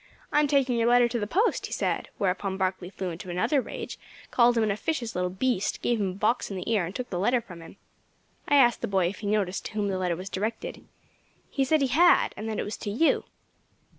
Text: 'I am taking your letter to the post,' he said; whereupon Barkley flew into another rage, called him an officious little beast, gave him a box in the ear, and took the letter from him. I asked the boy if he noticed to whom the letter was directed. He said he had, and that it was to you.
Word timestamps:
'I 0.31 0.39
am 0.39 0.47
taking 0.47 0.77
your 0.79 0.87
letter 0.89 1.07
to 1.07 1.19
the 1.19 1.27
post,' 1.27 1.67
he 1.67 1.71
said; 1.71 2.09
whereupon 2.17 2.57
Barkley 2.57 2.89
flew 2.89 3.11
into 3.11 3.29
another 3.29 3.61
rage, 3.61 3.99
called 4.31 4.57
him 4.57 4.63
an 4.63 4.71
officious 4.71 5.13
little 5.13 5.29
beast, 5.29 5.79
gave 5.83 6.01
him 6.01 6.09
a 6.09 6.13
box 6.13 6.49
in 6.49 6.57
the 6.57 6.67
ear, 6.71 6.87
and 6.87 6.95
took 6.95 7.11
the 7.11 7.19
letter 7.19 7.39
from 7.39 7.61
him. 7.61 7.77
I 8.47 8.55
asked 8.55 8.81
the 8.81 8.87
boy 8.87 9.05
if 9.09 9.19
he 9.19 9.27
noticed 9.27 9.65
to 9.65 9.71
whom 9.73 9.89
the 9.89 9.99
letter 9.99 10.15
was 10.15 10.27
directed. 10.31 10.83
He 11.51 11.63
said 11.63 11.81
he 11.81 11.87
had, 11.89 12.33
and 12.35 12.49
that 12.49 12.57
it 12.57 12.63
was 12.65 12.77
to 12.77 12.89
you. 12.89 13.25